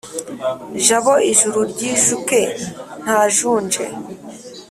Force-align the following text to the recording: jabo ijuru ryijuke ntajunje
jabo 0.85 1.13
ijuru 1.31 1.59
ryijuke 1.71 2.39
ntajunje 3.03 3.85